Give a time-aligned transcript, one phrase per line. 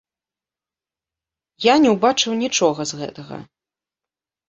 [1.71, 3.35] Я не ўбачыў нічога з гэтага.